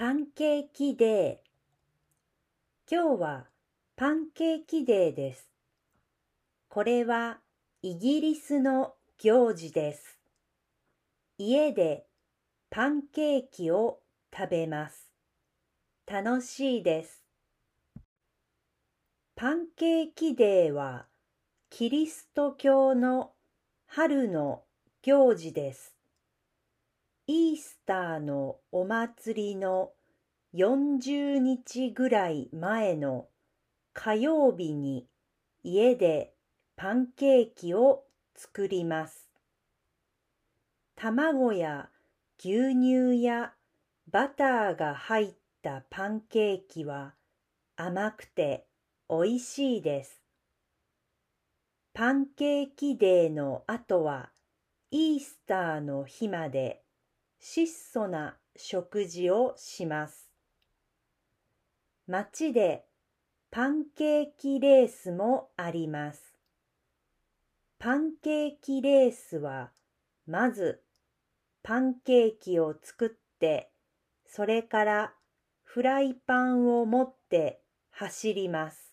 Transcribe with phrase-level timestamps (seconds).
[0.00, 2.96] パンケーキデー。
[2.96, 3.46] 今日は
[3.96, 5.50] パンケーキデーです。
[6.68, 7.40] これは
[7.82, 10.20] イギリスの行事です。
[11.36, 12.06] 家で
[12.70, 13.98] パンケーキを
[14.32, 15.10] 食べます。
[16.06, 17.24] 楽しいです。
[19.34, 21.06] パンケーキデーは
[21.70, 23.32] キリスト教の
[23.88, 24.62] 春の
[25.02, 25.97] 行事です。
[27.30, 29.90] イースターのお祭りの
[30.54, 33.26] 40日ぐらい前の
[33.92, 35.06] 火曜日に
[35.62, 36.32] 家で
[36.74, 38.04] パンケーキを
[38.34, 39.28] 作ります。
[40.96, 41.90] 卵や
[42.38, 43.52] 牛乳や
[44.10, 47.12] バターが入ったパンケーキは
[47.76, 48.64] 甘くて
[49.06, 50.22] おいしいです。
[51.92, 54.30] パンケーキデーの後は
[54.90, 56.80] イースターの日まで
[57.38, 60.30] 質素な食事をします。
[62.06, 62.84] 街で
[63.50, 66.34] パンケーキレースもあります。
[67.78, 69.70] パンケーキレースは
[70.26, 70.82] まず
[71.62, 73.70] パンケーキを作って
[74.26, 75.14] それから
[75.62, 78.87] フライパンを持って走ります。